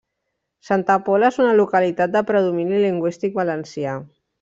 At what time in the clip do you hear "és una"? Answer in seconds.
1.35-1.53